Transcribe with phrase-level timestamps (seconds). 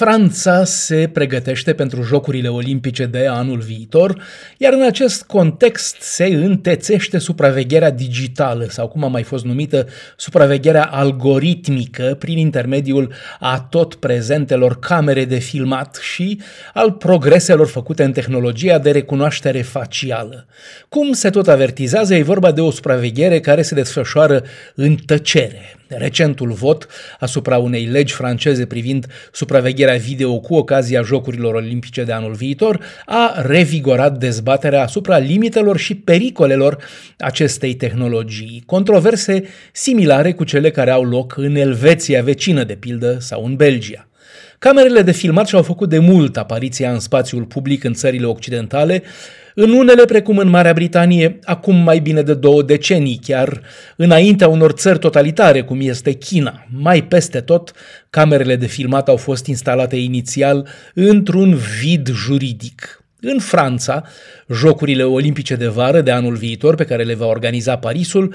[0.00, 4.22] Franța se pregătește pentru Jocurile Olimpice de anul viitor,
[4.56, 9.86] iar în acest context se întețește supravegherea digitală sau cum a mai fost numită
[10.16, 16.40] supravegherea algoritmică prin intermediul a tot prezentelor camere de filmat și
[16.74, 20.46] al progreselor făcute în tehnologia de recunoaștere facială.
[20.88, 24.42] Cum se tot avertizează, e vorba de o supraveghere care se desfășoară
[24.74, 25.79] în tăcere.
[25.96, 26.86] Recentul vot
[27.18, 33.42] asupra unei legi franceze privind supravegherea video cu ocazia Jocurilor Olimpice de anul viitor a
[33.46, 36.78] revigorat dezbaterea asupra limitelor și pericolelor
[37.18, 43.44] acestei tehnologii, controverse similare cu cele care au loc în Elveția vecină, de pildă, sau
[43.44, 44.09] în Belgia.
[44.66, 49.02] Camerele de filmat și-au făcut de mult apariția în spațiul public în țările occidentale,
[49.54, 53.60] în unele, precum în Marea Britanie, acum mai bine de două decenii, chiar
[53.96, 56.66] înaintea unor țări totalitare, cum este China.
[56.70, 57.72] Mai peste tot,
[58.10, 62.99] camerele de filmat au fost instalate inițial într-un vid juridic.
[63.20, 64.04] În Franța,
[64.48, 68.34] Jocurile Olimpice de vară de anul viitor, pe care le va organiza Parisul,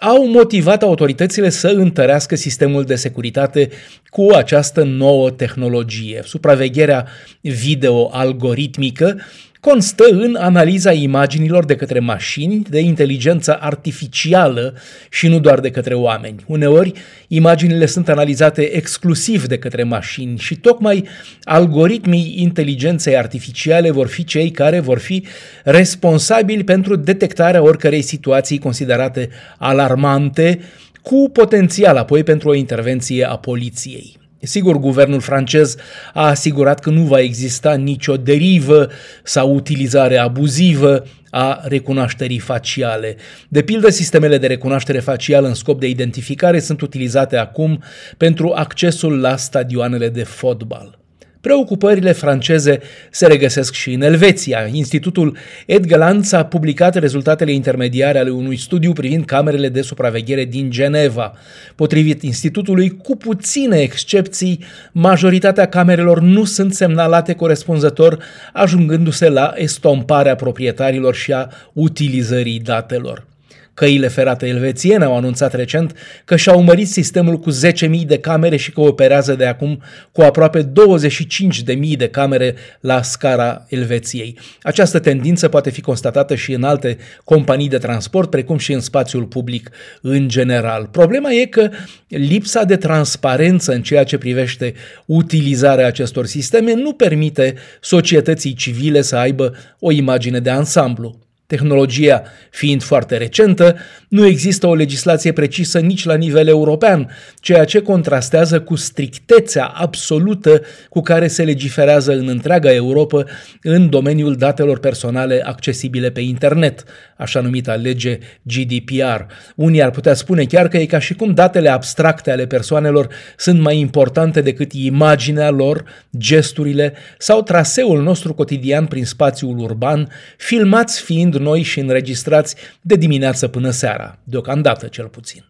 [0.00, 3.68] au motivat autoritățile să întărească sistemul de securitate
[4.06, 6.22] cu această nouă tehnologie.
[6.24, 7.06] Supravegherea
[7.40, 9.20] video algoritmică
[9.64, 14.74] constă în analiza imaginilor de către mașini de inteligență artificială
[15.10, 16.44] și nu doar de către oameni.
[16.46, 16.92] Uneori,
[17.28, 21.08] imaginile sunt analizate exclusiv de către mașini și tocmai
[21.42, 25.24] algoritmii inteligenței artificiale vor fi cei care vor fi
[25.64, 30.60] responsabili pentru detectarea oricărei situații considerate alarmante,
[31.02, 34.23] cu potențial apoi pentru o intervenție a poliției.
[34.46, 35.76] Sigur, guvernul francez
[36.12, 38.88] a asigurat că nu va exista nicio derivă
[39.22, 43.16] sau utilizare abuzivă a recunoașterii faciale.
[43.48, 47.82] De pildă, sistemele de recunoaștere facială în scop de identificare sunt utilizate acum
[48.16, 51.03] pentru accesul la stadioanele de fotbal.
[51.44, 54.68] Preocupările franceze se regăsesc și în Elveția.
[54.72, 61.32] Institutul Edgelands a publicat rezultatele intermediare ale unui studiu privind camerele de supraveghere din Geneva.
[61.74, 68.18] Potrivit institutului, cu puține excepții, majoritatea camerelor nu sunt semnalate corespunzător,
[68.52, 73.33] ajungându-se la estomparea proprietarilor și a utilizării datelor.
[73.74, 78.72] Căile ferate elvețiene au anunțat recent că și-au mărit sistemul cu 10.000 de camere și
[78.72, 84.38] că operează de acum cu aproape 25.000 de camere la scara Elveției.
[84.62, 89.24] Această tendință poate fi constatată și în alte companii de transport, precum și în spațiul
[89.24, 89.70] public
[90.00, 90.88] în general.
[90.92, 91.70] Problema e că
[92.08, 94.74] lipsa de transparență în ceea ce privește
[95.06, 101.18] utilizarea acestor sisteme nu permite societății civile să aibă o imagine de ansamblu.
[101.46, 103.76] Tehnologia fiind foarte recentă,
[104.08, 107.10] nu există o legislație precisă nici la nivel european,
[107.40, 113.24] ceea ce contrastează cu strictețea absolută cu care se legiferează în întreaga Europa
[113.62, 116.84] în domeniul datelor personale accesibile pe internet,
[117.16, 119.20] așa numita lege GDPR.
[119.56, 123.60] Unii ar putea spune chiar că e ca și cum datele abstracte ale persoanelor sunt
[123.60, 125.84] mai importante decât imaginea lor,
[126.18, 131.00] gesturile sau traseul nostru cotidian prin spațiul urban, filmați
[131.34, 135.44] fiind noi și înregistrați de dimineață până seara, deocamdată cel puțin.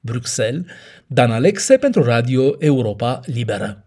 [0.00, 0.64] Bruxelles,
[1.06, 3.83] Dan Alexe pentru Radio Europa Liberă.